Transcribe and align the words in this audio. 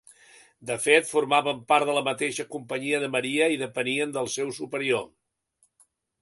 De 0.69 0.77
fet, 0.85 1.07
formaven 1.09 1.59
part 1.71 1.89
de 1.89 1.95
la 1.97 2.03
mateixa 2.07 2.45
Companyia 2.55 3.03
de 3.05 3.11
Maria 3.17 3.51
i 3.57 3.61
depenien 3.65 4.17
del 4.17 4.31
seu 4.37 4.51
superior. 4.61 5.07